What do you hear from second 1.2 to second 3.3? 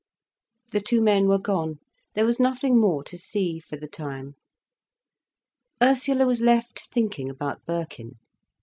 were gone, there was nothing more to